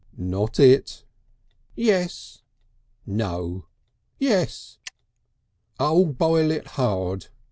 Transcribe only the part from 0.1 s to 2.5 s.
"Not it." "Yes."